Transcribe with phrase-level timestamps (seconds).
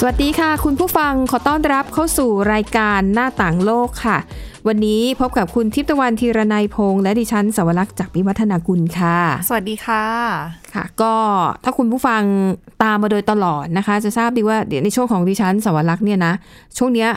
[0.00, 4.18] สวัสดีค่ะ คุณผู้ฟังขอต้อนรับเข้าสู่รายการหน้าต่างโลกค่ะ
[4.68, 10.04] วันนี้พบกับคุณทิพย์ตะวันธีรนัยพงษ์และดิฉันสวรักษ์จากวิวัฒนากุลค่ะ สวัสดีค่ะ
[10.74, 11.14] ค่ะ ก็
[11.64, 12.22] ถ้าคุณผู้ฟัง
[12.82, 16.32] ตามมาโดยตลอดนะคะ จะทราบดีว่าเดี๋ยวในช่วงของดิฉันสวรักษ์เนี่ยนะ
[16.78, 17.10] ช่วงเนี้ย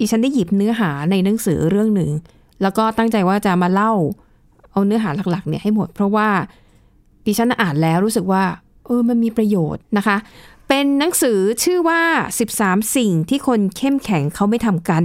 [0.00, 2.10] ดิฉันได้หยิบเนื้อหาในหนังสือเรื่องหนึ่ง
[2.62, 3.92] แล้วก็ตั้งใจว่าจะมาเล่า
[4.72, 6.28] เอาเนื้อหาหลักๆเนี่ยให้หมด เพราะว่า
[7.26, 8.44] ดิฉันอ่านแล้วรู้สึกว่า
[8.86, 10.16] เออมันมีประโยชน์นะคะ
[10.68, 12.02] เป็นหนังสือชื่อว่า
[12.48, 15.04] 13 สิ่งที่คนเข้มแข็งเขาไม่ทำกัน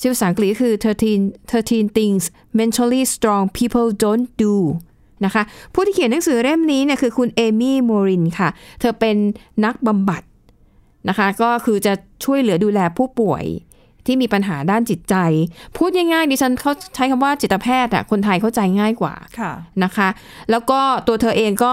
[0.00, 0.74] ชื่อภาษาอังกฤษคือ
[1.14, 2.24] 13 13 things
[2.58, 4.56] mentally strong people don't do
[5.24, 5.42] นะคะ
[5.74, 8.48] ผู้ที่เขียนหนังสือเล่มนี้เนี่ยคือคุณเอมี่โมรินค่ะ
[8.80, 9.16] เธอเป็น
[9.64, 10.22] นักบำบัด
[11.08, 11.92] นะคะ ก็คือจะ
[12.24, 13.44] ช่วยเหลือดูแลผู้ป่วย
[14.06, 15.14] ที่มีปัญหาด้านจิตใจ
[15.76, 19.52] พูดง่ายๆดิฉันเขาใช้คำว่าจิตแพทย์อะคนไทยเข้าใจง่ายกว่าค่ะ
[19.84, 20.08] นะคะ
[20.50, 21.72] แล้วก็ตัวเธอเองก็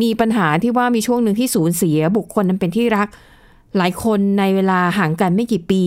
[0.00, 3.08] มีปัญหาที่ว่ามีช่วงหนึ่งที่สูญเสียบุคคลนั้นเป็นที่รัก
[3.76, 5.84] หลายคนในเวลาห่างกันไม่กี่ปี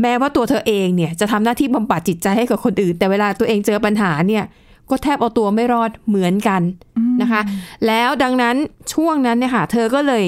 [0.00, 4.44] แม้ว่าตัวเธอเองเนี่ยจะทำหน้าที่บำบัดจิตใจให้กับคนอื่น แต่เวลาตัวเองเจอปัญหาเนี่ย
[4.90, 6.62] ก็แทบเอาตัวไม่รอดเหมือนกัน
[7.22, 7.40] นะคะ
[7.86, 8.56] แล้วดังนั้น
[8.94, 10.24] ช่วงนั้นเนี่ยค่ะเธอก็เลย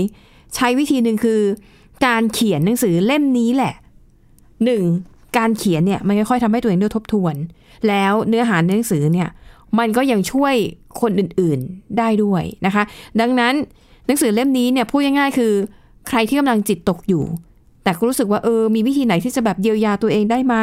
[0.55, 1.41] ใช้วิธีหนึ่งคือ
[2.07, 3.75] การเขียนหนังสือเล่มนี้แหละ
[4.65, 4.83] หนึ่ง
[5.39, 7.35] การเขียนเนี่ยมันค่อยๆทำให้ตัวเองได้ทบทวน
[7.89, 9.29] แล้วเนื้อหาในหนังสือเนี่ย
[9.79, 10.55] มันก็ยังช่วย
[11.01, 12.83] คนอื่นๆได้ด้วยนะคะ
[13.21, 13.55] ดังนั้น
[14.07, 15.53] หนังสือเล่มนี้เนี่ยพูดง่ายๆคือ
[16.09, 17.25] ใครที่กำลังจิตตกอยู่
[17.85, 20.57] แต่ก็รู้สึกว่าเออมีวิธีไหนที่จะแบบเยียวยาตัวเองได้ไหม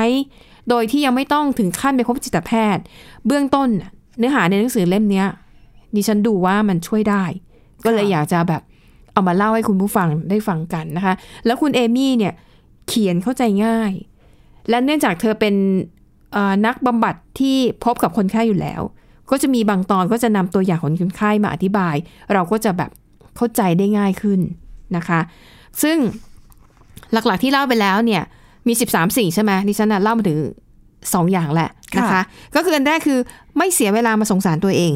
[0.69, 2.83] โดยที่ยังไม่ต้องถึงขั้นไปพบจิตแพทย์
[3.25, 3.69] เบื้องต้น
[4.17, 5.27] เนื้อหาในหนังสือเล่มเนี้ย
[5.95, 7.23] ดิฉันดูว่ามันช่วยได้
[7.85, 8.61] ก็เลยอยากจะแบบ
[9.13, 11.13] เอามาเล่าให้คุณผู้ฟังได้ฟังกันนะคะ
[11.45, 12.33] แล้วคุณเอมี่เนี่ย
[12.87, 13.91] เขียนเข้าใจง่าย
[14.69, 15.55] และเนื่องจากเธอเป็น
[16.65, 18.81] นักบำบัดที่พบกับคนไข้อยู่แล้ว
[19.31, 21.95] ก็จะมีบางตอนก็จะนำตัวอย่างของคนไข้มาอธิบาย
[22.33, 22.89] เราก็จะแบบ
[23.35, 24.39] เข้าใจได้ง่ายขึ้น
[24.95, 25.19] นะคะ
[25.81, 25.97] ซึ่ง
[27.13, 28.21] หลักๆที่เล่าไปแล้วเนี่ย
[28.67, 30.39] มี 13 สิ่งใช่ไหมดิฉันน่ะเล่ามาถึง
[30.85, 32.21] 2อย่างแหละนะคะค่ะ
[32.55, 33.19] ก็คืออันแรกคือ
[33.57, 34.93] ไม่เสียเวลามาสงสารตัวเอง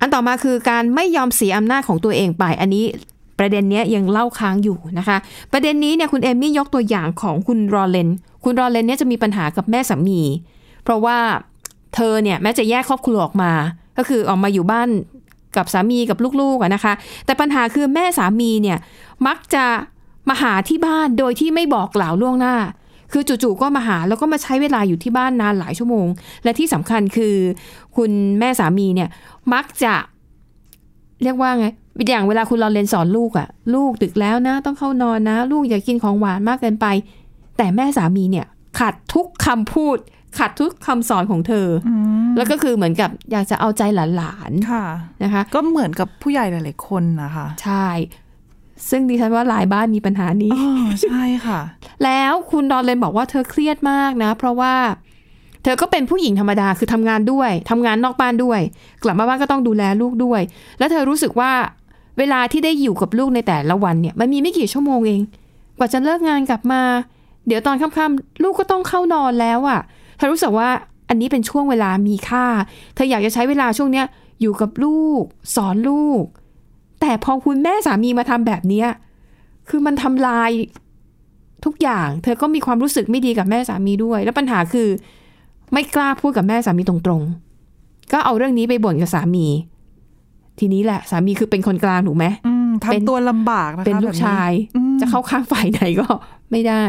[0.00, 2.84] อันต่อมาคือการไม่ยอมเสียอำนาจของตัวเองไป อันนี้
[3.38, 5.16] ประเด็นเนี้ยยังเล่าค้างอยู่นะคะ
[5.52, 8.08] ประเด็นนี้เนี่ยคุณเอมมี่ยกตัวอย่างของคุณรอเลน
[8.44, 10.20] คุณรอเลนเนี่ยจะมีปัญหากับแม่สามี
[10.84, 11.18] เพราะว่า
[11.94, 13.52] เธอเนี่ยแม้จะแยกครอบครัวออกมา
[13.98, 14.88] ก็คือออกมาอยู่บ้าน
[15.56, 16.92] กับสามีกับลูกๆนะคะ
[17.26, 18.78] แต่ปัญหาคือแม่สามีเนี่ย
[19.26, 19.64] มักจะ
[20.28, 22.56] มาหาที่บ้านโดยที่ไม่บอกกล่าวล่วงหน้า
[23.12, 26.06] คือจู่ๆก็มาหาแล้วก็มาใช้เวลาอยู่ที่บ้านนานหลายชั่วโมง
[26.44, 27.34] และที่สำคัญคือ
[27.96, 29.08] คุณแม่สามีเนี่ย
[29.52, 29.94] มักจะ
[31.22, 31.66] เรียกว่าไง
[32.10, 36.86] อย่างเวลาคุณรอเรียนสอนลูกอะลูกดึกแล้วนะ ต้องเข้านอนนะ ลูกอย่ากินของหวานมากเกินไป
[37.56, 38.46] แต่แม่สามีเนี่ย
[38.78, 39.96] ขัดทุกคำพูด
[40.38, 41.90] ขัดทุกคำสอนของเธออ
[42.36, 43.82] แล้วก็คือเหมือนกับอยากจะเอาใจ
[44.16, 47.86] หลานค่ะๆนะคะ ก็เหมือนกับผู้ใหญ่หลายๆคนนะคะ ใช่
[48.90, 51.60] ซึ่งดิฉันว่าหลายบ้านมีปัญหานี้อ๋อใช่ค่ะ
[52.04, 54.74] แล้วคุณดอนเลนบอกว่าเธอเครียดมากนะ เพราะว่า
[55.62, 58.60] เธอก็เป็นผู้หญิงธรรมดาคือทำงานด้วยทำงานนอกบ้านด้วย
[59.02, 60.40] กลับมาบ้านก็ต้องดูแลลูกด้วย
[60.78, 61.52] แล้วเธอรู้สึกว่า
[62.18, 65.20] เวลาที่ได้อยู่กับลูกในแต่ละวันเนี่ย มันมีไม่กี่ชั่วโมงเอง
[65.78, 66.82] กว่าจะเลิกงานกลับมา
[67.46, 70.68] เดี๋ยวตอนค่ำๆลูกก็ต้องเข้านอนแล้วอะ่ะเธอรู้สึกว่า
[71.08, 72.46] อันนี้เป็นช่วงเวลามีค่า
[72.94, 74.06] เธออยากจะใช้เวลาช่วงเนี้ย
[74.40, 75.22] อยู่กับลูก
[75.56, 76.24] สอนลูก
[77.00, 78.88] แต่พอคุณแม่สามีมาทำแบบเนี้ย
[79.68, 80.50] คือมันทำลาย
[81.64, 84.88] ทุกอย่าง เธอก็มีความรู้สึกไม่ดีกับแม่สามีด้วย แล้วปัญหาคือ
[85.72, 89.46] ไม่กล้าพูดกับแม่สามีตรงๆ ก็เอาเรื่องนี้ไปบ่นกับสามี
[90.58, 96.06] ทีนี้แหละ สามีคือเป็นคนกลางถูกไหมอืมเป็นทำตัวลำบากนะคะเป็นลูกชายแบบนี้อืมจะเข้าข้างฝ่ายไหนก็
[96.50, 96.84] ไม่ได้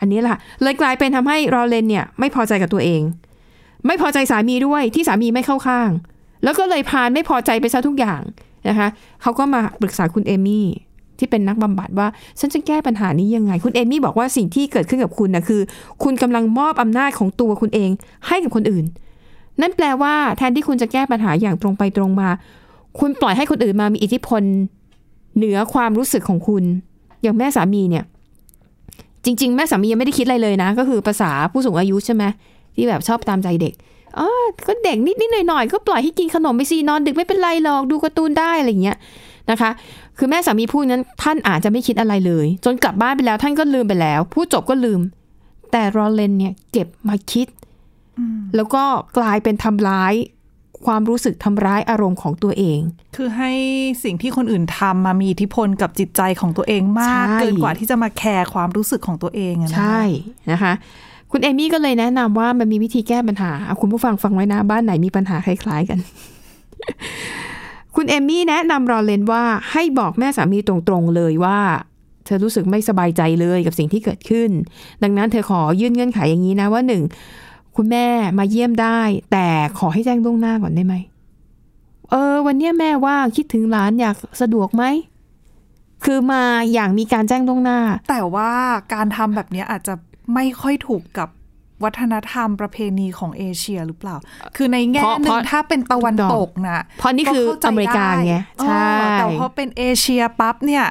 [0.00, 3.02] อันนี้แหละเลยกลายเป็นทำให้รอเลนเนี่ยไม่พอใจกับตัวเอง
[3.86, 5.90] ไม่พอใจสามีด้วยที่สามีไม่เข้าข้าง
[6.44, 8.20] แล้วก็เลยพานไม่พอใจไปซะทุกอย่าง
[8.68, 8.88] นะคะ
[9.22, 10.66] เขาก็มาปรึกษาคุณเอมี่
[11.18, 12.08] ที่เป็นนักบำบัดว่า
[12.40, 15.60] ฉันจะแก้ปัญหานี้ยังไง คุณเอมี่บอกว่าสิ่งที่เกิดขึ้นกับคุณนะคือ
[16.02, 17.90] คุณกำลังมอบอำนาจของตัวคุณเอง
[18.26, 18.84] ให้กับคนอื่น
[19.60, 22.28] นั่นแปลว่าแทนที่คุณจะแก้ปัญหาอย่างตรงไปตรงมา
[23.00, 24.42] คุณปล่อยให้คนอื่นมามีอิทธิพล
[25.36, 26.64] เหนือความรู้สึกของคุณ
[27.22, 28.04] อย่างแม่สามีเนี่ย
[29.24, 32.24] จริง ๆ แม่สามียังไม่ได้คิดอะไรเลยนะ ก็คือภาษาผู้สูงอายุใช่ไหม
[32.74, 33.74] ที่แบบชอบตามใจเด็ก
[34.18, 34.28] อ๋อ
[34.66, 38.96] ก็เด็กนิดๆหน่อยๆก็ปล่อยให้กินขนมไปสินอนดึกไม่เป็นไรหรอกดูการ์ตูนได้อะไรอย่างเงี้ย
[39.50, 39.70] นะคะ
[40.18, 45.00] คือแม่สามีพูดนั้นท่านอาจจะไม่คิดอะไรเลย จนกลับบ้านไปแล้วท่านก็ลืมไปแล้วพูดจบก็ลืม
[45.72, 47.46] แต่รอเลนเนี่ยเก็บมาคิด
[48.56, 48.82] แล้วก็
[49.18, 50.14] กลายเป็นทำร้าย
[50.86, 52.80] ความรู้สึกทำร้ายอารมณ์ของตัวเอง
[53.16, 53.52] คือให้
[54.04, 60.00] สิ่งที่คนอื่นทำมามีอิทธิพลกับจิตใจของตัวเองมากใช่เกินกว่าที่จะมาแคร์ความรู้สึกของตัวเองอะนะคะใช่
[60.50, 60.72] นะคะ
[61.32, 65.98] คุณเอมี่ก็เลยแนะนำว่ามันมีวิธีแก้ปัญหาเอาคุณผู้ฟังฟังไว้นะบ้านไหนมีปัญหาคล้าย ๆกัน
[67.96, 69.42] คุณเอมี่แนะนำรอเลนว่า
[69.72, 71.58] ให้บอกแม่สามีตรงๆเลยว่า
[72.24, 74.50] เธอรู้สึกไม่สบายใจเลยกับสิ่งที่เกิดขึ้น
[75.02, 77.02] ดังนั้นเธอขอยื่นเงื่อนไขอย่างนี้นะว่าหนึ่ง
[77.78, 78.06] คุณแม่
[78.38, 79.00] มาเยี่ยมได้
[79.32, 79.46] แต่
[79.78, 80.94] ขอให้แจ้งล่วงหน้าก่อนได้ไหม
[82.10, 84.84] เออ วันเนี้ยแม่ว่างคิดถึงหลานอยากสะดวกไหม
[86.04, 86.42] คือมา
[86.72, 87.78] อย่างมีการแจ้งล่วงหน้า
[88.10, 88.52] แต่ว่า
[88.94, 89.94] การทำแบบเนี้ยอาจจะ
[90.34, 91.28] ไม่ค่อยถูกกับ
[91.84, 94.16] วัฒนธรรมประเพณีของเอเชียหรือเปล่า
[94.56, 100.84] คือในแง่เพราะหนึ่เพงราะถ้าเป็นตะวันตกนะเพราะนี่คือก็ข้ใจอเมริกาไงด้ใช่เออแต่พอเป็นเอเชียปั๊บเนี่ย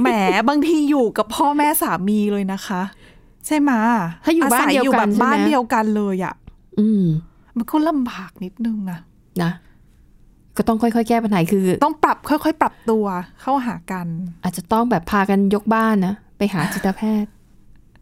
[0.00, 0.08] แหม
[0.48, 2.82] บางทีอยู่กับพ่อแม่สามีเลยนะคะ
[3.48, 3.80] ใช่ไหมะ
[4.24, 6.34] ถ้าอยู่บ้านศัเดียวอยู่กัแบนบใช่ไหมบ้านเดียวกันเลยอะ
[6.80, 7.04] อืม
[7.56, 8.98] มันก็ลำบากนิดนึงนะ
[9.42, 9.50] นะ
[10.56, 13.04] ก็ต้องค่อยๆ แก้ปัญหาคือ ต้องปรับค่อยๆ ปรับตัว
[13.40, 14.06] เข้าหากัน
[14.44, 17.30] อาจจะต้องแบบพากันยกบ้านนะไปหาจิตแพทย์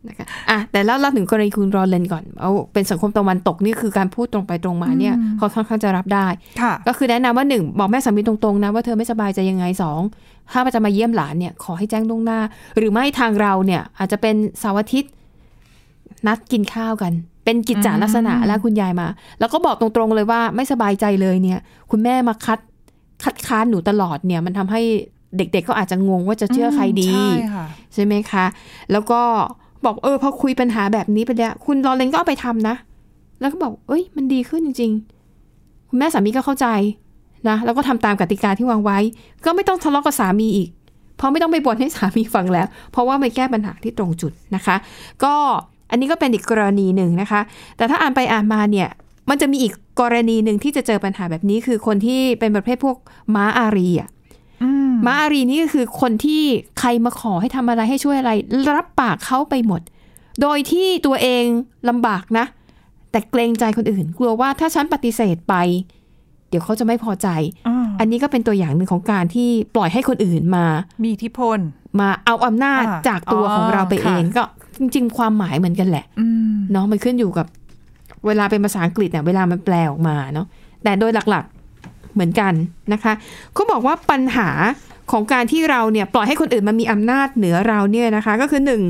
[0.08, 6.26] นะคะอะแต่แล้วเราถึงกรณีคุณรอเลนก่อนเอาเป็นสังคมตะวันตกนี่คือการพูดตรงไปตรงมาเนี่ยอืมเขาค่อนข้างจะรับได้
[6.60, 10.00] ค่ะก็คือแนะนำว่าหนึ่งบอกแม่สามีตรงๆนะว่าเธอไม่สบายใจยังไงสอง
[10.52, 12.40] ถ้าจะมาเยี่ยมหลานเนี่ยขอให้แจ้งล่วงหน้า
[12.76, 15.12] หรือไม่ทางเราเนี่ยอาจจะเป็นเสาร์อาทิตย์
[16.26, 17.12] นัดกินข้าวกัน
[17.44, 19.08] เป็นกิจจาลักษณะอืมแล้วคุณยายมา
[19.40, 21.60] แล้วก็บอกตรงๆเลยว่าไม่สบายใจเลยเนี่ย
[21.90, 22.58] คุณแม่มาคัด
[23.24, 24.82] คัดค้านหนูตลอดเนี่ย มันทำให้
[25.36, 28.44] เด็กๆก็อาจจะงงว่าจะเชื่อใครดีใช่ค่ะใช่ไหมคะ
[28.92, 29.20] แล้วก็
[29.84, 32.74] บอกเออพอคุยปัญหาแบบนี้ไปแล้วคุณลอเรนก็เอาไปทำนะ
[33.40, 34.92] แล้วก็บอก เอ้ย มันดีขึ้นจริง
[35.40, 36.66] ๆ คุณแม่สามีก็เข้าใจ
[37.48, 38.98] นะแล้วก็ทำตามกติกาที่วางไว้
[39.44, 40.68] ก็ไม่ต้องทะเลาะกับสามีอีก
[41.16, 44.76] เพราะไม่ต้องไปบ่นให้สามีฟังแล้ว เพราะว่าไม่แก้ปัญหาที่ตรงจุดนะคะ
[45.24, 45.34] ก็
[45.90, 47.40] อันนี้ก็เป็นอีกกรณีหนึ่งนะคะ
[47.76, 48.88] แต่ถ้าอ่านไปอ่านมาเนี่ย
[49.30, 52.96] มันจะมีอีกกรณีหนึ่งที่จะเจอปัญหาแบบนี้คือคนที่เป็นประเภทพวก
[53.34, 54.08] ม้าอารีอะ
[54.62, 56.42] อืมม้าอารีนี่ก็คือคนที่
[56.78, 58.32] ใครมาขอให้ทำอะไรให้ช่วยอะไร
[58.76, 59.80] รับปากเขาไปหมด
[60.42, 61.44] โดยที่ตัวเอง
[61.88, 62.44] ลำบากนะ
[63.10, 65.54] แต่เกรงใจคนอื่น กลัวว่าถ้าฉันปฏิเสธไป
[66.48, 67.28] เดี๋ยวเขาจะไม่พอใจ
[67.96, 70.66] อ่าอันนี้ก็เป็นตัวอย่างหนึ่งของการที่ปล่อยให้คนอื่นมา
[71.02, 71.58] มีอิทธิพล
[72.00, 74.44] มาเอาอำนาจอ่าจากตัวอ๋อของเราไปเองค่ะก็
[74.78, 77.46] จริง ๆ ความหมายเหมือนกันแหละอืมเนาะมันขึ้นอยู่กับ
[78.26, 80.46] เวลาเป็นภาษาอังกฤษเนี่ยเวลามันแปลออกมาเนาะ
[80.84, 82.52] แต่โดยหลักๆเหมือนกัน
[82.92, 83.12] นะคะ
[83.54, 84.48] เขาบอกว่าปัญหา
[85.12, 88.82] ของการที่เราเนี่ยปล่อยให้คนอื่นมามีอำนาจเหนือเราเนี่ยนะคะ ก็คือหนึ่ง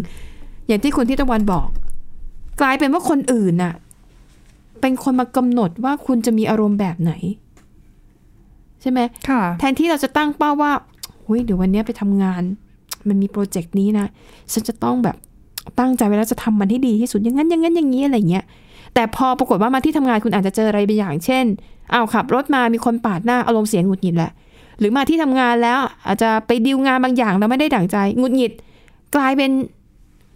[0.67, 1.69] อย่างที่คุณที่ตะวันบอก
[2.61, 3.75] กลายเป็นว่าคนอื่นน่ะ
[4.81, 7.13] เป็นคนมากำหนดว่าคุณจะมีอารมณ์แบบไหน
[8.83, 10.73] ใช่ไหมค่ะแทนที่เราจะตั้งเป้าว่า
[11.23, 12.43] เฮ้ยเดี๋ยววันเนี้ยไปทำงาน
[13.09, 14.07] มันมีโปรเจกต์นี้นะ
[14.53, 15.17] ฉันจะต้องแบบ
[15.79, 18.45] ตั้งใจไว้แล้วจะทำมันให้ดีที่สุดอย่างนั้นอย่างนั้นอย่างนี้อะไรเงี้ย
[18.95, 21.45] แต่พอปรากฏว่ามาที่ทำงานคุณอาจจะเจออะไรบางอย่าง เช่น
[21.93, 24.33] อ้าวขับรถมามีคนปาดหน้าอารมณ์เสียหงุดหงิดแหละ
[24.79, 28.53] หรือมาที่ทำงานแล้วอาจจะไปดีลงานบางอย่างแล้วไม่ได้ดั่งใจหงุดหงิด
[29.17, 29.51] กลายเป็น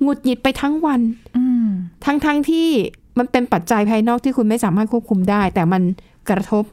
[0.02, 1.00] หงุดหงิดไปทั้งวัน
[1.36, 1.68] อืม
[2.04, 2.68] ทั้งทั้งที่
[3.18, 5.82] มันเป็นปัจจัยภายนอกที่คุณไม่สามารถควบคุมได้ แต่มัน
[6.30, 6.64] กระทบ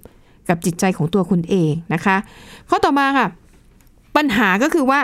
[0.49, 2.15] กับจิตใจของตัวคุณเองนะคะ
[2.69, 3.27] ข้อต่อมาค่ะ
[4.15, 4.99] ปัญหาก็คือว่า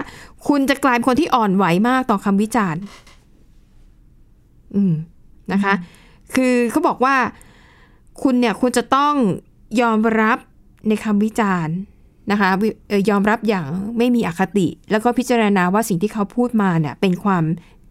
[0.48, 2.82] คุณจะกลายเป็นคนที่อ่อนไหวมากต่อคำวิจารณ์
[4.76, 4.94] อืม
[5.54, 5.74] นะคะ
[6.34, 7.16] คือเขาบอกว่า
[8.22, 9.14] คุณเนี่ยคุณจะต้อง
[9.82, 10.38] ยอมรับ
[10.88, 11.76] ในคำวิจารณ์
[12.32, 12.50] นะคะ
[13.10, 13.66] ยอมรับอย่าง
[13.98, 17.44] ไม่มีอคติ แล้วก็พิจารณาว่าสิ่งที่เขาพูดมาเนี่ยเป็นความ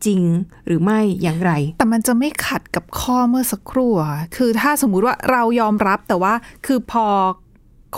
[0.06, 0.22] จริง
[0.66, 6.34] หรือไม่อย่างไร แต่มันจะไม่ขัดกับข้อเมื่อสักครู่อะค่ะคือถ้าสมมุติว่าเรายอมรับแต่ว่า
[6.66, 7.06] คือพอ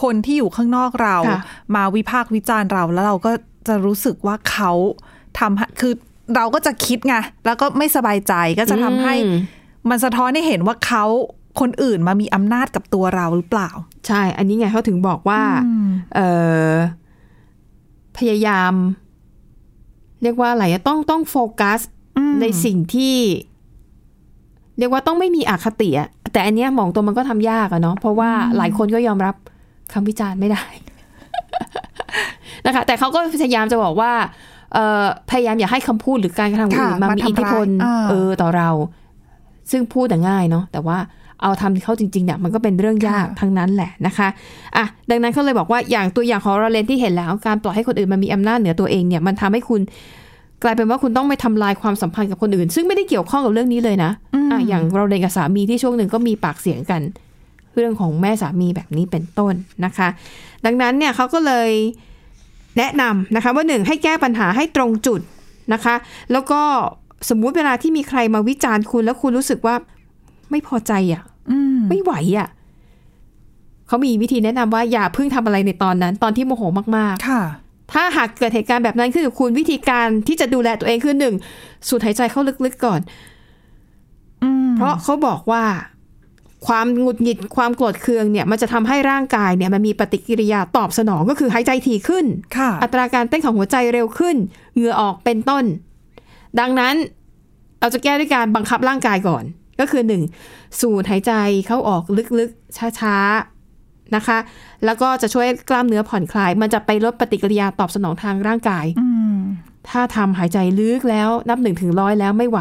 [0.03, 1.41] คนที่อยู่ข้างนอกเราค่ะ
[1.75, 3.33] มาวิพากษ์วิจารณ์เราแล้วเราก็
[3.69, 4.73] จะรู้สึกว่าเขา
[5.39, 5.93] ทำให้คือ
[6.37, 7.15] เราก็จะคิดไง
[7.47, 9.39] แล้วก็ไม่สบายใจก็จะทำให้อืม
[9.91, 11.05] มันสะท้อนให้เห็นว่าเขา
[11.61, 13.71] คนอื่นมามีอำนาจกับตัวเราหรือเปล่า
[14.07, 16.21] ใช่ อันนี้ไงเขาถึงบอกว่าอืมเอ
[16.71, 16.73] อ
[18.19, 18.73] พยายาม
[20.25, 21.81] เรียกว่าอะไรอะต้องต้องโฟกัส
[22.19, 23.17] อืมในสิ่งที่
[24.79, 29.35] เรียกว่าต้องไม่มีอคติอะแต่อันเนี้ยมองตัวมันก็ทำยากอะเนาะเพราะว่าหลายคนก็ยอมรับ
[29.93, 30.65] คำวิจารณ์ไม่ได้
[32.67, 34.13] นะคะ แต่เขาก็พยายามจะบอกว่า
[34.75, 38.71] เออพยายามอย่าให้คำพูดหรือการกระทำของคนอื่นค่ะมามามีทำอิทธิพลร้ายอ่าเออต่อเรา
[39.71, 40.99] ซึ่งพูดแต่ง่ายเนาะแต่ว่า
[41.45, 44.29] เอาทำเข้าจริงๆเนี่ยมันก็เป็นเรื่องยากทั้งนั้นแหละนะคะ
[44.77, 49.81] อะดังนั้นเขาเลยบอกว่าอย่างตัวอย่างของเราเลนที่เห็นแล้ว การปล่อยให้คนอื่นมามีอำนาจเหนือตัวเองเนี่ยมันทำให้คุณ
[50.63, 54.11] กลายเป็นว่าคุณต้องไปทำลายความสัมพันธ์กับคนอื่น ซึ่งไม่ได้เกี่ยวข้องกับเรื่องนี้เลยนะ
[54.51, 57.03] อะอย่างเราเรียนกับสามีที่ช่วงหนึ่งก็มีปากเสียงกัน
[57.75, 60.09] เรื่องของแม่สามีแบบนี้เป็นต้นนะคะ
[60.65, 61.71] ดังนั้นเนี่ยเขาก็เลย
[62.79, 65.21] แนะนำนะคะว่าหนึ่งให้แก้ปัญหาให้ตรงจุด
[65.73, 65.95] นะคะ
[66.33, 66.61] แล้วก็
[67.31, 69.75] สมมุติเวลาที่มีใครมาวิจารณ์คุณแล้วคุณรู้สึกว่า
[70.51, 71.34] ไม่พอใจอะอืม
[71.89, 72.49] ไม่ไหวอะ
[73.87, 76.63] เขามีวิธีแนะนำว่าอย่าเพิ่งทำอะไรในตอนนั้น ตอนที่โมโห
[76.97, 81.35] มากค่ะๆถ้าหากเกิดเหตุการณ์แบบนั้นขึ้นกับคุณวิธีการที่จะดูแลตัวเองคือหนึ่ง
[81.89, 83.01] สูดหายใจเข้าลึกๆก่อน
[84.43, 85.65] อืมเพราะเขาบอกว่า
[86.67, 94.37] ความหงุดหงิดความโกรธเคืองเนี่ย มันจะทำให้ร่างกายเนี่ย มันมีปฏิกิริยาตอบสนองก็คือหายใจถี่ขึ้นค่ะอัตราการเต้นของหัวใจเร็วขึ้น
[94.75, 95.65] เหงื่อออกเป็นต้น
[96.61, 96.95] ดังนั้น
[97.81, 99.45] เราจะแก้ด้วยการบังคับร่างกายก่อน
[99.81, 100.23] ก็คือหนึ่ง
[100.81, 101.33] สูดหายใจ
[101.67, 102.03] เข้าออก
[102.39, 104.39] ลึกๆ ช้าๆ นะคะ
[104.85, 109.39] แล้วก็จะช่วยกล้ามเนื้อผ่อนคลาย มันจะไปลดปฏิกิริยาตอบสนองทางร่างกายอืม
[109.91, 112.59] ถ้าทำหายใจลึกแล้วนับหนึ่งถึงร้อยแล้วไม่ไหว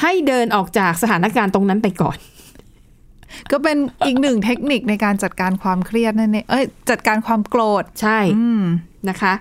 [0.00, 2.18] ให้เดินออกจากสถานการณ์ตรงนั้นไปก่อน
[3.50, 8.64] ก็เป็นอีกหนึ่งเทคนิคในการจัดการความเครียดนั่นเองเอ้ยจัดการความโกรธใช่อืม
[9.08, 9.32] นะคะ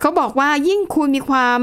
[0.00, 1.58] เขาบอกว่ายิ่งคุณมีความ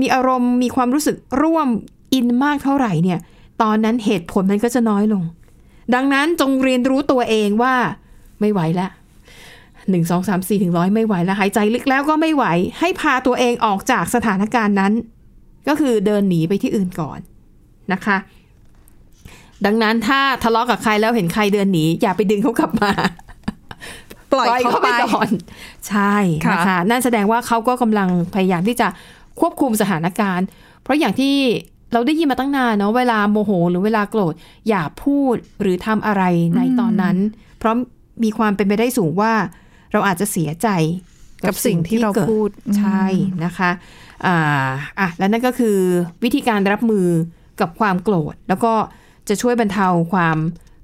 [0.00, 1.68] มีอารมณ์มีความรู้สึกร่วม
[2.14, 3.18] อินมากเท่าไหร่เนี่ย
[3.62, 5.24] ตอนนั้นเหตุผลมันก็จะน้อยลง
[5.94, 7.74] ดังนั้นจงเรียนรู้ตัวเองว่า
[8.40, 8.90] ไม่ไหวแล้ว
[9.90, 12.44] หนึ่งสองสามสี่ถึงร้อยไม่ไหวแล้วหายใจลึกแล้วก็ไม่ไหว
[12.78, 14.92] ให้พาตัวเองออกจากสถานการณ์นั้น
[15.68, 17.18] ก็คือเดินหนีไปที่อื่นก่อน
[17.92, 18.16] นะคะ
[19.66, 22.90] ดังนั้นถ้าทะเลาะกับใครแล้วเห็นใครเดินหนีอย่าไปดึงเขากลับมา
[24.32, 25.28] ปล่อยเขาไปก่อน
[25.88, 28.88] ใช่ค่ะนะคะนั่นแสดงว่าเขาก็กำลังพยายามที่จะ
[29.40, 30.46] ควบคุมสถานการณ์
[30.82, 31.34] เพราะอย่างที่
[31.92, 34.34] เราได้ยินมาตั้งนานเนาะเวลาโมโห หรือเวลาโกรธ
[34.68, 36.22] อย่าพูดหรือทำอะไร
[36.56, 37.16] ในตอนนั้น
[37.58, 37.74] เพราะ
[38.24, 39.32] มีความเป็นไปได้สูงว่า
[39.92, 40.68] เราอาจจะเสียใจ
[41.46, 43.04] กับสิ่งที่เรากิพูดใช่
[43.44, 43.70] นะคะ
[44.26, 44.68] อ่า
[45.00, 45.76] อะและนั่นก็คือ
[46.24, 47.06] วิธีการรับมือ
[47.60, 48.72] กับความโกรธ แล้วก็
[49.28, 50.38] จะช่วยบรรเทาความ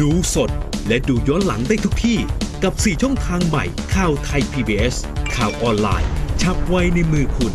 [0.00, 0.50] ดูสด
[0.88, 2.18] และดูย้อนหลังได้ทุกที่
[2.62, 4.94] กับ 4 ช่องทางใหม่ข่าวไทย PBS
[5.36, 6.08] ข่าวออนไลน์
[6.42, 7.54] ชับไว้ในมือคุณ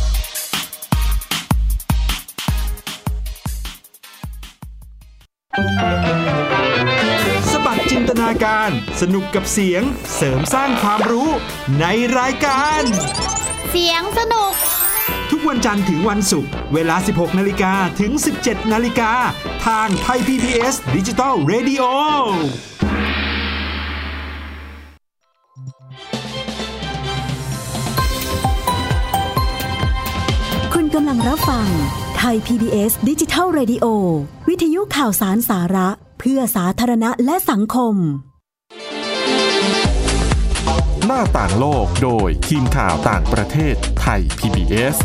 [8.31, 8.71] นตนาการ
[9.01, 9.83] สนุกกับเสียง
[10.15, 11.29] เสริมสร้างความรู้
[11.79, 11.85] ใน
[12.19, 12.81] รายการ
[13.69, 14.53] เสียงสนุก
[15.31, 18.11] ทุกวันจันทร์ถึงวันศุกร์เวลา 16 นาฬิกาถึง
[18.41, 19.11] 17 นาฬิกา
[19.67, 21.83] ทางไทย PBS Digital Radio
[30.73, 31.67] คุณกำลังรับฟัง
[32.17, 33.85] ไทย PBS ดิจิทัล Radio
[34.49, 35.89] วิทยุข่าวสารสาระ
[36.23, 37.95] เพื่อสาธารณะและสังคม
[41.05, 44.95] หน้าต่างโลกโดยทีมข่าวต่างประเทศไทย PBS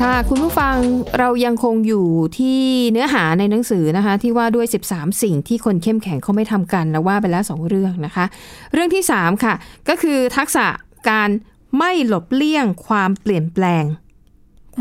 [0.00, 0.76] ค่ะค่ะ คุณผู้ฟัง
[1.18, 2.06] เรายังคงอยู่
[2.38, 2.60] ที่
[2.92, 8.24] เนื้อหาในหนังสือนะคะ ที่ว่าด้วย 13 สิ่งที่คนเข้มแข็งเขาไม่ทำกันแล้วว่าไปแล้วสองเรื่องนะคะ
[8.72, 9.54] เรื่องที่ 3 ค่ะ
[9.88, 10.66] ก็คือทักษะ
[11.10, 11.30] การ
[11.78, 13.84] ไม่หลบเลี่ยงความเปลี่ยนแปลง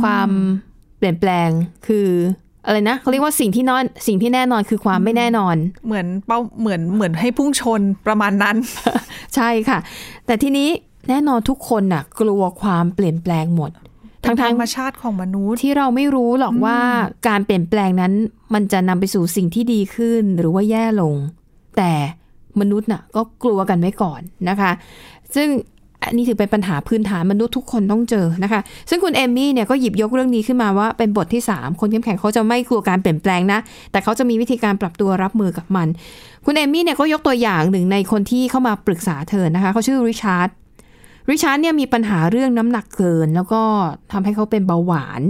[0.02, 0.30] ความ
[0.98, 1.50] เปลี่ยนแปลง
[1.88, 2.08] คือ
[2.66, 5.56] อะไรนะเขาเรียกว่าสิ่งที่นอนสิ่งที่แน่นอนคือความไม่แน่นอน
[5.86, 8.56] เหมือนเป้าเหมือนเหมือนให้พุ่งชนประมาณนั้น
[9.36, 9.80] ใช่ค่ะ
[10.26, 10.70] แต่ทีนี้
[11.10, 13.72] แน่นอนทุกคนน่ะ กลัวความเปลี่ยนแปลงหมด
[14.26, 16.80] ทั้งธทารงรมชาติของมนุษย์ที่เราไม่รู้หรอกว่า
[17.28, 18.14] การเปลี่ยนแปลงนั้น
[18.54, 21.16] มันจะนำไปสู่สิ่งที่ดีขึ้นหรือว่าแย่ลง
[21.78, 21.92] แต่
[22.60, 24.72] มนุษย์น่ะก็กลัวกันไว้ก่อนนะคะ
[25.36, 25.48] ซึ่ง
[26.04, 33.60] อันนี้ถือเป็นปัญหาพื้นฐานมนุษย์ทุกคนต้องเจอนะคะ ซึ่งคุณเอมมี่เนี่ยก็หยิบยกเรื่องนี้ขึ้นมาว่าเป็นบทที่ 3 คนเข้มแข็งเขาจะไม่กลัวการเปลี่ยนแปลงนะ
[33.92, 35.88] แต่เขาจะมีวิธีการปรับตัวรับมือกับมัน
[36.46, 40.50] คุณเอมมี่เนี่ยก็ยกตัวอย่างหนึ่งในคนที่เข้ามาปรึกษาเธอนะคะ เขาชื่อริชาร์ด
[41.30, 43.62] ริชาร์ดเนี่ยมีปัญหาเรื่องน้ำหนักเกิน แล้วก็
[44.12, 45.22] ทำให้เขาเป็นเบาหวาน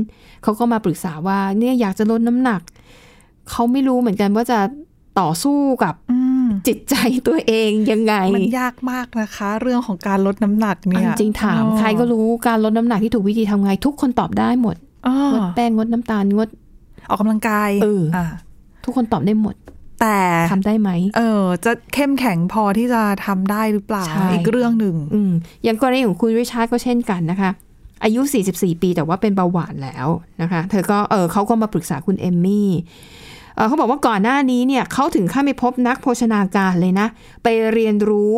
[0.43, 2.61] เขาก็มาปรึกษาว่าเนี่ยอยากจะลดน้ำหนัก
[3.49, 4.59] เขาไม่รู้เหมือนกันว่าจะ
[5.19, 5.95] ต่อสู้กับ
[6.67, 6.95] จิตใจ
[7.27, 14.75] ตัวเงยังไง มันยากมากนะคะ เรื่องของการลดน้ำหนักเนี่ยจริงๆถามใครก็รู้การลดน้ำหนักที่ถูกวิธีทำไง ทุกคนตอบได้หมด
[15.07, 16.49] อ๋องดแป้งงดน้ำตาลงด
[17.09, 18.25] ออกกำลังกายเอออ่า
[18.83, 19.55] ทุกคนตอบได้หมด
[20.01, 20.17] แต่
[20.51, 25.31] ทำได้ไหมเออ จะเข้มแข็งพอที่จะทำได้หรือเปล่าใช่อีกเรื่องหนึ่งอืม
[25.63, 27.51] อย่างกรณีของคุณริชาร์ดก็เช่นกันนะคะ
[28.03, 30.07] อายุ 44 ปีแต่ว่าเป็นเบาหวานแล้ว
[30.41, 32.69] นะคะ เธอก็เออเขาก็มาปรึกษาคุณเอมมี่
[33.67, 37.07] เขาบอกว่าก่อนหน้านี้เนี่ยเขาถึงขั้นไปพบนักโภชนาการเลยนะ
[37.43, 38.37] ไปเรียนรู้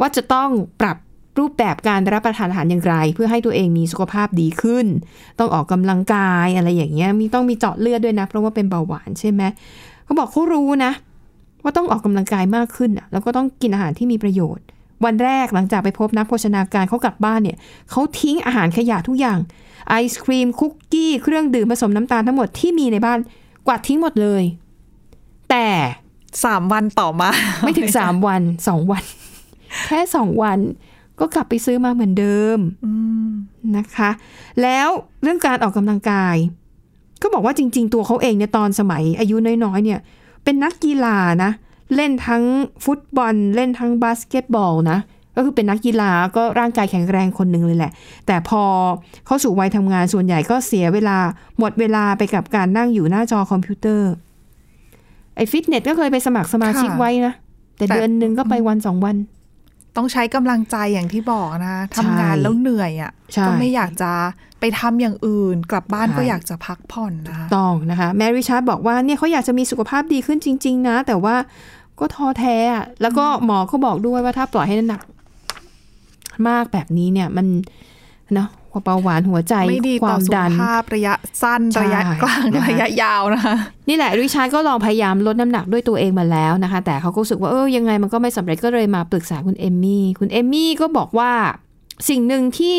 [0.00, 0.96] ว่าจะต้องปรับ
[1.38, 4.86] รูปแบบการรับประทานอาหารอย่างไร เพื่อให้ตัวเองมีสุขภาพดีขึ้น
[5.38, 9.42] ต้องออกกำลังกายอะไรอย่างเงี้ยมีต้องมีเจาะเลือดด้วยนะ เพราะว่าเป็นเบาหวานใช่ไหม
[10.04, 10.92] เขาบอกเขารู้นะ
[11.62, 14.64] ว่าต้องออกกำลังกายมากขึ้นแล้วก็ต้องกินอาหารที่มีประโยชน์
[15.04, 17.56] วันแรกหลังจากไปพบนักโภชนาการเขากลับบ้านเนี่ย
[17.90, 19.38] เขาทิ้งอาหารขยะทุกอย่าง
[19.88, 23.18] ไอศครีมคุกกี้เครื่องดื่มผสมน้ำตาลทั้งหมดที่มีในบ้าน
[23.66, 24.42] กวาดทิ้งหมดเลย
[25.50, 25.66] แต่
[26.44, 29.04] สามวันต่อมา ไม่ถึงสามวันสองวัน
[29.86, 30.58] แค่สองวัน
[31.20, 32.92] ก็กลับไปซื้อมาเหมือนเดิมอื
[33.26, 33.28] ม
[33.76, 34.10] นะคะ
[34.62, 34.88] แล้ว
[35.22, 36.36] เรื่องการออกกำลังกาย
[37.22, 40.00] ก็บอกว่าจริง ๆ ตัวเขาเองเนี่ยตอนสมัยอายุน้อยๆเนี่ย
[40.44, 41.50] เป็นนักกีฬานะ
[41.96, 42.44] เล่นทั้ง
[42.84, 44.98] ฟุตบอล เล่นทั้งบาสเกตบอลนะ
[45.40, 47.92] ก็คือเป็นนักกีฬาก็ร่างกายแข็งแรงคนหนึ่งเลยแหละ
[48.26, 48.62] แต่พอ
[49.26, 51.16] เข้าสู่วัยทำงานส่วนใหญ่ก็เสียเวลา
[51.58, 54.10] หมดเวลาไปกับการนั่งอยู่หน้าจอคอมพิวเตอร์
[55.36, 57.34] ไอ้ฟิตเนสก็เคยไปสมัครสมาชิกไว้นะ
[57.76, 59.16] แต่เดือนหนึ่งก็ไปวันสองวัน
[59.96, 64.12] ต้องใช้กำลังใจอย่างที่บอกนะทำงานแล้วเหนื่อยอะใช่ก็ไม่อยากจะ
[64.60, 71.36] ไปทำอย่างอื่น กลับบ้านใช่ก็อยากจะพักผ่อนนะคะต้องนะคะ แมรี่ชาร์ดบอกว่าเนี่ยเขาอยากจะมีสุขภาพดีขึ้นจริง ๆ นะ แต่ว่า
[72.00, 75.00] ก็ท้อแท้อะแล้วก็หมอเขาบอกด้วยว่าถ้าปล่อยให้น้ำหนัก
[76.48, 77.46] มากแบบนี้เนี่ยมัน
[78.34, 83.54] เนาะความเบาหวานหัวใจไม่ดีคต่อวามสุขดันภาพระยะสั้นใช่ระยะกลางนะคะระยะยาวนะคะ
[83.88, 91.32] นี่แหละริชาร์ดก็ลองพยายามลดน้ำหนักด้วยตัวเองมาแล้วนะคะ แต่เขาก็รู้สึกว่าเออยังไงมันก็ไม่สำเร็จก็เลยมาปรึกษาคุณเอมมี่คุณเอมมี่ก็บอกว่า
[92.08, 92.78] สิ่งหนึ่งที่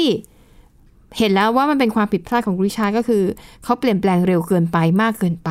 [1.18, 3.24] เห็นแล้วว่ามันเป็นความผิดพลาดของริชาร์ดก็คือ
[3.64, 5.50] เขาเปลี่ยนแปลงเร็วเกินไปมากเกินไป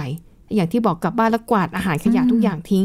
[0.54, 2.84] อย่างที่บอกกลับบ้านแล้วกวาดอาหารขยะทุกอย่างทิ้ง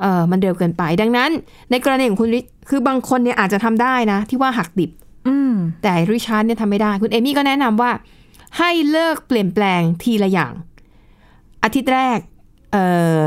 [0.00, 1.30] เออมันเร็วเกินไป ดังนั้น
[1.70, 4.90] ในกรณีของคุณริคือบางคนเนี่ยอาจจะทำได้นะ ที่ว่าหักดิบ
[5.28, 7.90] อืมแต่ริชาร์ดเนี่ยทำไม่ได้ คุณเอมี่ก็แนะนำว่า
[8.58, 10.52] ให้เลิกเปลี่ยนแปลงทีละอย่าง
[11.64, 12.18] อาทิตย์แรก
[12.72, 12.84] เอ่
[13.20, 13.22] อ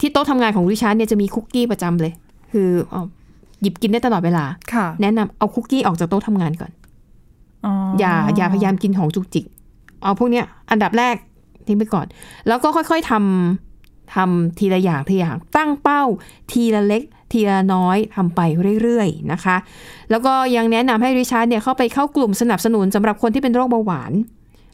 [0.00, 2.12] ที่โต๊ะทำงานของริชาร์ดเนี่ยจะมีคุกกี้ประจำเลย
[2.52, 3.02] คือเอา
[3.60, 6.72] หยิบกินได้ตลอดเวลาค่ะแนะนำเอาคุกกี้ออกจากโต๊ะทำงานก่อน
[7.64, 9.44] อ๋ออย่าอย่าพยายามกินของจุกจิก
[10.02, 11.14] เอาพวกเนี้ย อันดับแรก
[11.66, 12.06] ทิ้งไปก่อน
[12.48, 13.73] แล้วก็ค่อยๆทำ
[14.14, 16.02] ทำทีละอย่างทีละอย่างตั้งเป้า
[16.52, 18.40] ทีละเล็ก ทีละน้อยทำไป
[18.82, 19.56] เรื่อยๆนะคะ
[20.10, 24.12] แล้วก็ยังแนะนำให้ริชาร์ดเนี่ยเข้าไปเข้ากลุ่มสนับสนุนสำหรับคนที่เป็นโรคเบาหวาน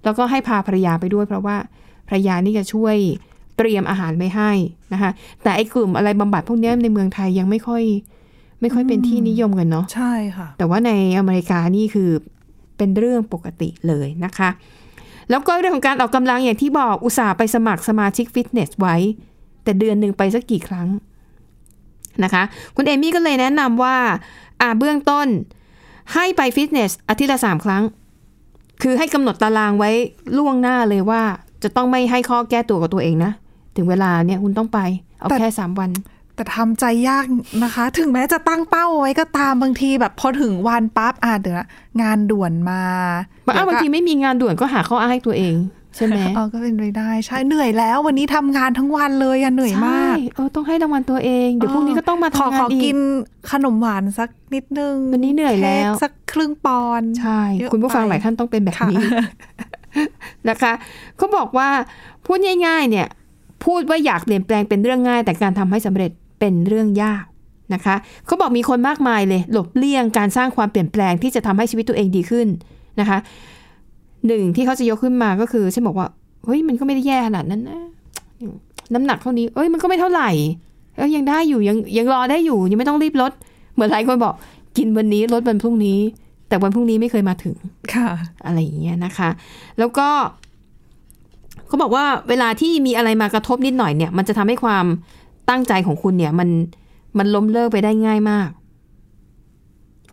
[0.05, 1.57] แล้วก็ให้พาภรรยาไปด้วยเพราะว่า
[2.09, 2.97] ภรรยานี่จะช่วย
[3.57, 4.51] เตรียมอาหารไว้ให้
[4.93, 5.11] นะคะ
[5.43, 7.83] แต่ไอ้กลุ่มอะไรบำบัดพวกเนี้ยในเมืองไทยยังไม่ค่อย
[8.61, 12.11] ไม่ค่อยเป็นที่นิยมกันเนาะใช่ค่ะ แต่ว่าในอเมริกานี่คือ
[12.77, 14.51] เป็นเรื่องปกติเลยนะคะ
[15.31, 18.97] แล้วก็เรื่องของการออกกำลังอย่างที่บอกอุตส่าห์ไปสมัครสมาชิกฟิตเนสไว้
[19.65, 20.89] แต่เดือนหนึ่งไปสักกี่ครั้ง
[22.25, 22.43] นะคะ
[22.77, 23.97] คุณเอมี่ก็เลยแนะนำว่า
[24.61, 25.29] อ่าเบื้องต้น
[26.15, 27.83] ให้ไปฟิตเนสอาทิตย์ละสามครั้ง
[28.83, 29.91] คือให้กำหนดตารางไว้
[30.37, 31.23] ล่วงหน้าเลยว่า
[31.63, 33.33] จะต้องไม่ให้ข้อแก้ตัวกับตัวเองนะ
[33.77, 34.79] ถึงเวลาเนี่ยคุณต้องไป
[35.21, 35.91] เอาแค่สามวัน
[36.41, 37.25] แต่ทำใจยาก
[37.65, 41.69] นะคะ ถึงแม้จะตั้งเป้าไว้ก็ตามบางทีแบบพอถึงวันปั๊บอะเดี๋ยวนะ
[42.03, 42.83] งานด่วนมา
[43.47, 45.55] บางบางทีไม่มีงานด่วนก็หาข้ออ้างให้ตัวเอง
[45.97, 52.99] ใช่ไหมเออก็เป็นไปได้ใช่เหนื่อยแล้ว วันนี้ทำงานทั้งวันเลยอะเหนื่อยมากใช่เออต้องให้รางวัลตัวเอง เดี๋ยวพรุ่งนี้ก็ต้องมาขอทำงาขนออีกิกน
[53.51, 59.07] ขนมหวานสักนิดนึงวันนี้เหนื่อยแล้วค้กสักครึ่งปอนด์ใช่เยอะคุณผู้ฟังไปหลายท่านต้องเป็นแบบค่ะนี้
[60.49, 60.73] นะคะ
[61.17, 61.69] เขาบอกว่า
[62.27, 63.09] พูดง่าย ๆ เนี่ย
[63.65, 67.25] พูดว่าอยากเปลี่ยนแปลงเป็นเรื่องง่าย แต่การทำให้สำเร็จ เป็นเรื่องยาก
[67.75, 67.95] นะคะ
[68.27, 72.47] เขาบอกมีคนมากมายเลย หลบเลี่ยงการสร้างความเปลี่ยนแปลงที่จะทำให้ชีวิตตัวเองดีขึ้น
[73.01, 73.19] นะคะ
[74.27, 76.09] หนึ่งที่เขาจะยกขึ้นมาก็คือฉันบอกว่า
[76.45, 77.81] เฮ้ยมันก็ไม่ได้แย่ขนาดนั้นนะ
[78.95, 80.31] น้ำหนักเท่านี้เอ้ยมันก็ไม่เท่าไหร่
[80.97, 83.33] เอ้ยยังได้อยู่ยังยังรอได้อยู่ยังไม่ต้องรีบลด
[83.75, 84.35] เหมือนหลายคนบอก
[84.77, 85.99] กินวันนี้ลดวันพรุ่งนี้
[86.49, 87.57] แต่วันพรุ่งนี้ไม่เคยมาถึง
[87.95, 88.09] ค่ะ
[88.45, 89.29] อะไรอย่างเงี้ยนะคะ
[89.79, 90.09] แล้วก็
[91.67, 94.85] เขาบอกว่าเวลาที่มีอะไรมากระทบนิดหน่อยเนี่ย มันจะทำให้ความ
[95.51, 96.49] ตั้งใจของคุณเนี่ย มัน
[97.19, 98.49] มันล้มเลิกไปได้ง่ายมาก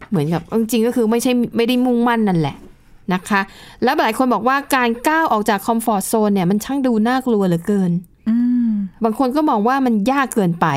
[0.10, 2.58] เหมือนกับจริงๆก็คือไม่ใช่ไม่ได้มุ่งมั่นนั่นแหละ
[3.13, 3.41] นะคะ
[3.84, 7.91] แล้วหลายคนบอกว่าการก้าวออกจากคอมฟอร์ทโซนเนี่ยมันช่างดูน่ากลัวเหลือเกิน
[8.30, 8.36] อื
[8.69, 8.71] ม
[9.04, 10.67] บางคนก็มองว่ามันยากเกินไป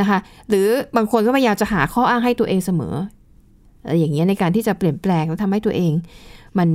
[0.00, 0.18] นะคะ
[0.48, 0.66] หรือ
[0.96, 2.94] บางคนก็พยายามจะหาข้ออ้างให้ตัวเองเสมอ
[3.84, 5.92] อะไรอย่างเงี้ยในการที่จะเปลี่ยนแปลงแล้วทำให้ตัวเอง
[6.58, 6.68] มัน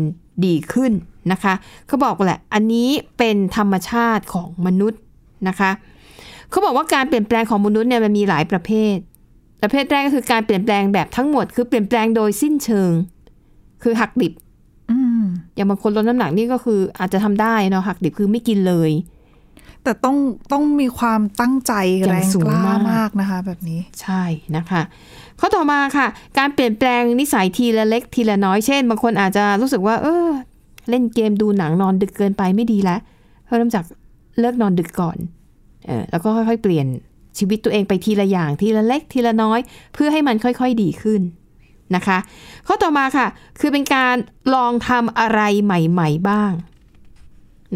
[0.45, 0.91] ดีขึ้น
[1.31, 1.53] นะคะ
[1.87, 5.01] เขาบอกแหละ อันนี้เป็นธรรมชาติของมนุษย์
[5.47, 5.71] นะคะ
[6.49, 8.95] เขาบอกว่าการเปลี่ยนแปลงของมนุษย์เนี่ยมันมีหลายประเภท
[9.61, 12.91] ประเภทแรกก็คือการเปลี่ยนแปลงแบบทั้งหมด คือเปลี่ยนแปลงโดยสิ้นเชิง
[13.83, 14.33] คือหักดิบ
[14.91, 15.23] อืม
[15.55, 18.91] อย่างบางคนลดน้ำหนักนี่ก็คืออาจจะทำได้เนาะหักดิบคือไม่กินเลย
[19.83, 20.17] แต่ต้อง
[20.51, 24.21] ต้องมีความตั้งใจอย่างแรงสูงกล้ามากมากนะคะ แบบนี้ใช่
[24.55, 24.81] นะคะ
[25.39, 26.07] ข้อต่อมาค่ะ
[26.37, 30.27] การเปลี่ยนแปลงนิสัยทีละเล็กทีละน้อยเช่น บางคนอาจจะรู้สึกว่า เออ
[30.89, 32.99] เล่นเกมดูหนังนอนดึกเกินไปไม่ดีแล้ว
[33.57, 33.85] เริ่มจาก
[34.39, 35.36] เลิกนอนดึกก่อนเออ
[36.11, 36.87] แล้วก็ค่อยๆ เปลี่ยน
[37.37, 39.59] ชีวิตตัวเองไปทีละอย่างทีละเล็กทีละน้อย
[39.93, 41.21] เพื่อให้มันค่อยๆดีขึ้น
[41.95, 42.17] นะคะ
[42.67, 43.27] ข้อต่อมาค่ะ
[43.59, 44.15] คือเป็นการ
[44.55, 46.51] ลองทำอะไรใหม่ ๆบ้าง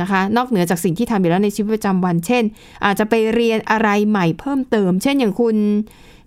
[0.01, 2.43] นะคะ นอกเหนือจากสิ่งที่ทำอยู่แล้วในชีวิตประจำวัน เช่น
[2.85, 5.55] อาจจะไปเรียนอะไรใหม่เพิ่มเติม เช่นอย่างคุณ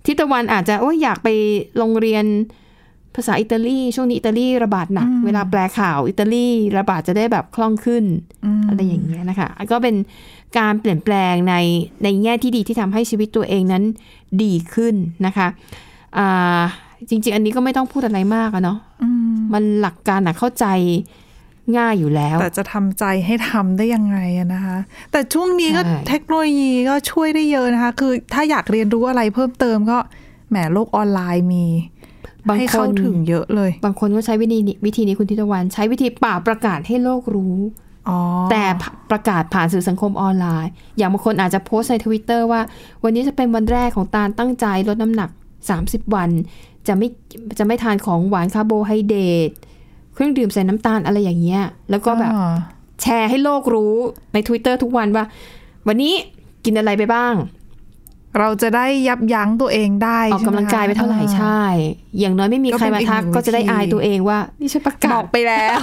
[0.06, 1.28] ทิตวันอาจจะโอ้ยอยากไป
[1.78, 2.24] โรงเรียน
[3.14, 6.46] ภาษาอิตาลี ช่วงนี้อิตาลีระบาดหนัก เวลาแปลข่าวอิตาลี
[6.78, 8.04] ระบาดจะได้แบบคล่องขึ้น
[8.44, 9.94] อืมอะไรอย่างเงี้ยนะคะ ก็เป็น
[10.58, 11.54] การเปลี่ยนแปลงใน
[12.02, 13.84] ในแง่ที่ดีที่ทำให้ชีวิตตัวเองนั้น
[14.42, 14.94] ดีขึ้น
[15.26, 15.48] นะคะ
[16.18, 16.60] อ่า
[17.08, 20.66] จริง ๆ อันนี้ก็ไม่ต้องพูดอะไรมากอะเนาะอืมมันหลักการอะเข้าใจ
[21.76, 24.78] ง่ายอยู่แล้ว แต่จะทำใจให้ทำได้ยังไงอะนะคะ
[25.12, 29.98] แต่ช่วงนี้ก็ใช่เทคโนโลยีก็ช่วยได้เยอะนะคะ คือถ้าอยากเรียนรู้อะไรเพิ่มเติมก็
[30.50, 31.64] แหมโลกออนไลน์มี
[32.46, 37.83] บางให้คเข้านถึงเยอะเลย บางคนก็ใช้วิธีนี้วิธีนี้คุณทิตวัน ใช้วิธีป่าบประกาศให้โลกรู้อ๋อ
[38.50, 42.60] แต่ผประกาศผ่านสื่อสังคมออนไลน์ อย่างบางคนอาจจะโพสต์ในทวิตเตอร์ว่า
[43.04, 45.30] วันนี้จะเป็นวันแรกของตาลตั้งใจลดน้ำหนัก
[45.72, 46.30] 30 วัน
[46.88, 47.08] จะไม่
[47.58, 49.50] จะไม่ทานของหวานคาร์โบไฮเดรต
[50.14, 52.54] เครื่องดื่มใส่น้ำตาลอะไรอย่างเงี้ย แล้วก็แบบอ่า
[53.02, 53.94] แชร์ให้โลกรู้
[54.32, 55.24] ใน Twitter ทุกวันว่า
[55.86, 56.12] วันนี้
[56.64, 57.34] กินอะไรไปบ้าง
[58.38, 61.64] เราจะได้ยับยั้งตัวเองได้ออกกำลังกายไปเท่าไหร่ช่มคะใช่
[62.18, 65.78] อย่างน้อยไม่มีก็ใครเป็นมาอีกทักหนึ่งก็จะได้วิธีอายตัวเองว่า นี่ฉันประบกาอศกไปแล้ว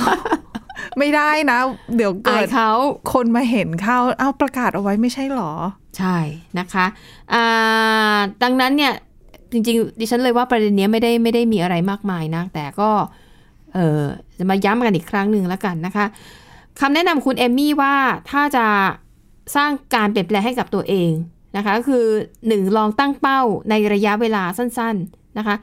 [0.97, 1.59] ไม่ได้นะ
[1.95, 2.71] เดี๋ยวอาเกิยดเขา
[3.13, 5.51] คนมาเห็นเข้าเอ้าประกาศเอาไว้ไม่ใช่หรอ
[5.97, 6.17] ใช่
[6.59, 6.85] นะคะ
[7.33, 8.93] อ่าดังนั้นเนี่ย
[9.51, 12.89] จริงๆ ดิฉันเลยว่าประเด็นเนี้ยไม่ได้ไม่ได้มีอะไรมากมายนะแต่ก็
[13.73, 14.03] เออ
[14.37, 16.05] จะมาย้ำกันอีกครั้งหนึ่งแล้วกันนะคะ
[16.79, 17.95] คำแนะนำคุณเอมมี่ว่า
[18.29, 18.65] ถ้าจะ
[19.55, 21.11] สร้างการเปลี่ยนแปลงให้กับตัวเอง
[21.57, 22.05] นะคะก็คือ
[22.47, 25.55] หนึ่งลองตั้งเป้าในระยะเวลาสั้น ๆนะคะ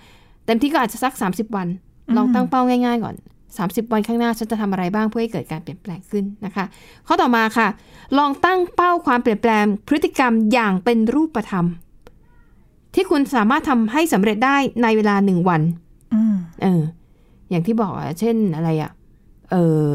[0.45, 1.69] เต็มที่ก็อาจจะสัก 30 วัน
[2.17, 3.15] ลองตั้งเป้าง่าย ๆ ก่อน
[3.57, 6.65] 30 วันข้างหน้าฉันจะทำอะไรบ้างเพื่อให้เกิดการเปลี่ยนแปลงขึ้นนะคะ
[7.07, 7.69] ข้อต่อมาค่ะ
[8.19, 11.67] ลองตั้งเป้าความเปลี่ยนแปลงพฤติกรรมอย่างเป็นรูปธรรม
[12.95, 15.63] ที่คุณสามารถทำให้สำเร็จได้ในเวลาหนึ่งวัน
[16.15, 16.83] อืมเออ
[17.51, 18.91] อย่างที่บอกอะเช่นอะไรอะ
[19.51, 19.57] เอ
[19.89, 19.91] อ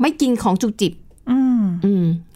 [0.00, 1.07] ไม่กินของจุกจิบอืมอืม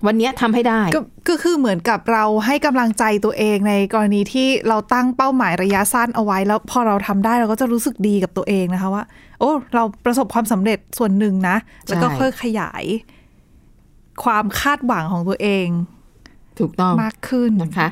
[0.06, 9.04] วันเนี้ยทำให้ได้ก็ก็คือเหมือนกับเราให้กำลังใจตัวเองในกรณีที่เราตั้งเป้าหมายระยะสั้นเอาไว้ แล้วพอเราทำได้เราก็จะรู้สึกดีกับตัวเองนะคะว่า
[9.40, 11.56] โอ้ เราประสบความสำเร็จส่วนหนึ่งนะ
[11.88, 12.84] แล้วก็ใช่ค่อยขยาย
[14.24, 15.68] ความคาดหวังของตัวเอง
[16.60, 17.88] ถูกต้องมากขึ้นนะคะ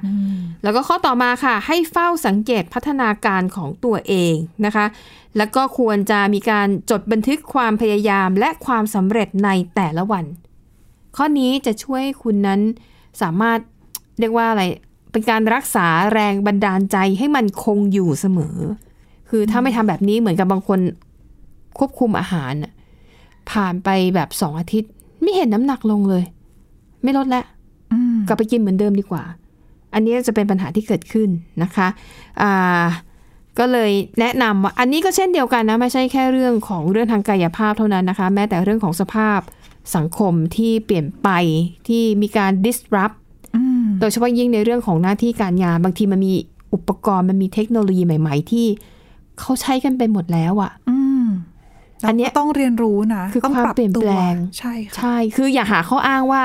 [0.62, 4.34] แล้วก็ข้อต่อมาค่ะ ให้เฝ้าสังเกตพัฒนาการของตัวเอง
[4.66, 4.86] นะคะ
[5.38, 10.24] แล้วก็ควรจะมีการจดบันทึกความพยายามและความสำเร็จในแต่ละวัน
[11.16, 12.60] ข้อนี้จะช่วยให้คุณนั้น
[13.22, 13.58] สามารถ
[14.18, 14.62] เรียกว่าอะไร
[15.12, 18.56] เป็นการรักษาแรงบันดาลใจให้มันคงอยู่เสมอ
[19.30, 20.78] คือถ้าไม่ทำแบบนี้เหมือนกับบางคน
[21.78, 22.72] ควบคุมอาหารน่ะ
[23.50, 24.90] ผ่านไปแบบสองอาทิตย์
[25.22, 26.24] ไม่เห็นน้ำหนักลงเลย
[27.02, 27.44] ไม่ลดแล้ว
[27.92, 29.24] อืมกลับไปกินเหมือนเดิมดีกว่า
[29.94, 31.28] อันนี้จะเป็นปัญหาที่เกิดขึ้น
[31.62, 31.88] นะคะ
[32.42, 32.84] อ่า
[33.58, 39.38] ก็เลยแนะนำว่าอันนี้ก็เช่นเดียวกันนะ ไม่ใช่แค่เรื่องของเรื่องทางกายภาพเท่านั้นนะคะ แม้แต่เรื่องของสภาพ
[39.96, 41.28] สังคมที่เปลี่ยนไป
[41.88, 43.16] ที่มีการ disrupt
[43.56, 46.34] อืมโดยเฉพาะยิ่งในเรื่องของหน้าที่การงาน บางทีมันมี
[46.74, 48.66] อุปกรณ์มันมีเทคโนโลยีใหม่ ๆ ที่
[49.40, 51.26] เขาใช้กันไปหมดแล้วอะอืม
[52.06, 56.42] อันเนี้ยเราก็ต้องเรียนรู้นะคือต้องความปรับเปลี่ยนตัวแปลงใช่ค่ะใช่ คืออย่าหาข้ออ้างว่า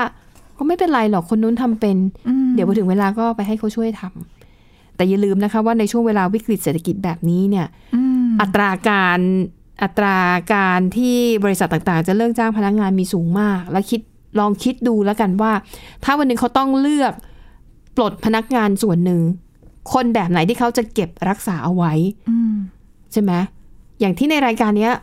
[0.58, 1.96] ก็ไม่เป็นไรหรอกคนนู้นทำเป็น
[2.28, 9.20] อืมเดี๋ยวพอถึงเวลาก็ไปให้เขาช่วยทำแต่อย่าลืมนะคะว่าในช่วงเวลาวิกฤตเศรษฐกิจแบบนี้เนี่ยอืมอัตราการ
[9.82, 10.18] อัตรา
[10.54, 14.00] การที่บริษัทต่างๆ จะเลิกจ้างพนักงานมีสูงมาก แล้วคิด
[14.38, 15.52] ลองคิดดูแล้วกันว่า
[16.04, 17.12] ถ้าวันหนึ่งเขาต้องเลือก
[17.96, 19.20] ปลดพนักงานส่วนหนึ่ง
[19.92, 21.92] คนแบบไหนที่เขาจะเก็บรักษาเอาไว้
[22.30, 22.54] อืม
[23.12, 23.32] ใช่ไหม
[24.00, 24.94] อย่างที่ในรายการเนี้ย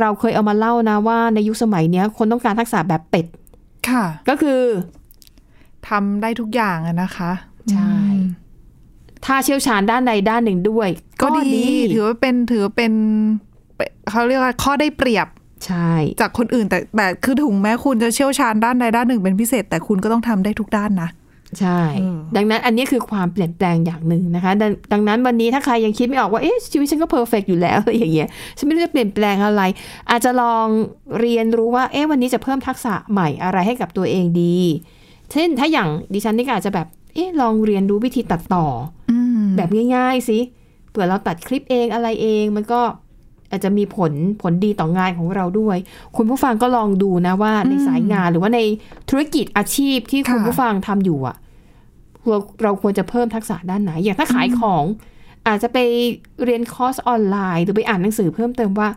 [0.00, 3.26] เราเคยเอามาเล่านะว่าในยุคสมัยเนี้ย คนต้องการทักษะแบบเป็ด
[3.88, 4.60] ค่ะ ก็คือ
[5.88, 7.32] ทำได้ทุกอย่างอะนะคะ
[7.72, 8.20] ใช่อืม
[9.24, 10.88] ถ้าเชี่ยวชาญด้านใดด้านหนึ่งด้วย
[11.22, 11.62] ก็ดี
[11.94, 12.92] ถือว่าเป็นถือว่าเป็น
[14.10, 15.26] เขาเรียกว่าข้อได้เปรียบ
[15.66, 21.10] ใช่ จากคนอื่นแต่แต่คือถึงแม้คุณจะเชี่ยวชาญด้านใดด้านหนึ่งเป็นพิเศษ แต่คุณก็ต้องทำได้ทุกด้านนะ
[21.60, 29.62] ใช่อืมดังนั้นอันนี้คือความเปลี่ยนแปลงอย่างหนึ่งนะคะดงดังนั้นวันนี้ถ้าใครยังคิดไม่ออกว่าเอ๊ะชีวิตฉันก็เพอร์เฟกอยู่แล้วอะไรอย่างเงี้ยฉันไม่รู้จะเปลี่ยนแปลงอะไร
[30.10, 30.66] อาจจะลอง
[31.20, 34.58] เรียนรู้ว่าเอ๊ะวันนี้จะเพิ่มทักษะใหม่อะไรให้กับตัวเองดี
[35.32, 38.66] เช่นถ้าอย่างดิฉันนี่ก็อาจจะแบบเอ๊ะลองเรียนรู้วิธีตัดต่อ
[39.10, 40.38] อืมแบบง่ายๆสิ
[40.90, 42.80] เผื่อเราตัดคลิปเองอะไรเองมันก็
[43.50, 45.76] อาจจะมีผลผลดีต่องานของเราด้วย
[46.16, 48.60] คุณผู้ฟังก็ลองดูนะว่าในสายงานหรือว่าใน
[49.10, 51.36] ธุรกิจอาชีพที่คุณผู้ฟังทำอยู่อะ
[52.28, 54.84] เราเราควรจะเพิ่มทักษะด้านไหน อย่างถ้าขายของ
[55.46, 55.78] อาจจะไป
[56.44, 58.88] เรียนคอร์สออนไลน์ หรือไปอ่านหนังสือเพิ่มเติมว่า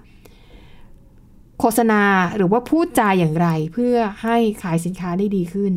[1.59, 2.01] โฆษณา
[2.37, 5.73] หรือว่าพูดจาอย่างไร เพื่อให้ขายสินค้าได้ดีขึ้น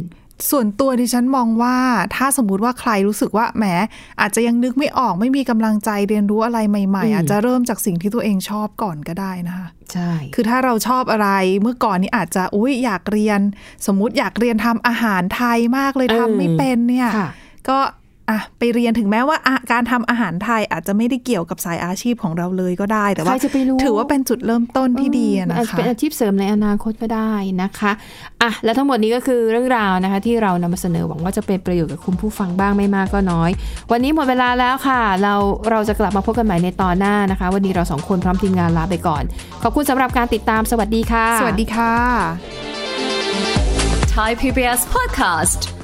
[0.50, 1.76] ส่วนตัวดิฉันมองว่า
[2.16, 3.64] ถ้าสมมติว่าใครรู้สึกว่าแหม
[4.20, 11.28] อาจจะยังนึกไม่ออกไม่มีกำลังใจเรียนรู้อะไรใหม่อืมๆอาจจะเริ่มจากสิ่งที่ตัวเองชอบก่อนก็ได้นะคะใช่ คือถ้าเราชอบอะไร
[11.62, 13.40] เมื่อก่อนนี้อาจจะอุ้ยอยากเรียน
[13.86, 17.30] สมมุติอยากเรียนทำอาหารไทยมากเลยทำไม่เป็นเนี่ยค่ะ
[17.68, 17.78] ก็
[18.30, 27.32] อะไปเรียนถึงแม้ว่าอะการทำอาหารไทยอาจจะไม่ได้เกี่ยวกับสายอาชีพของเราเลยก็ได้ แต่ใคว่ารจะไปรู้ถือว่าเป็นจุดเริ่มต้นที่ดีอะเออนะอาจจคะเป็นอาชีพเสริมในอนาคตก็ได้
[27.62, 27.92] นะคะ
[28.42, 33.50] อะและทั้งหมดนี้ก็คือเรื่องราวนะคะ ที่เรานำมาเสนอหวังว่าจะเป็นประโยชน์กับคุณผู้ฟังบ้างไม่มากก็น้อย
[33.92, 35.34] วันนี้หมดเวลาแล้วค่ะ เรา
[35.70, 39.22] เราจะกลับมาพบกันใหม่ในตอนหน้านะคะ วันนี้เราสองคนพร้อมทีมงานลาไปก่อน
[39.62, 41.94] ขอบคุณสำหรับการติดตามสวัสดีค่ะ สวัสดีค่ะ
[44.16, 45.83] Thai PBS podcast.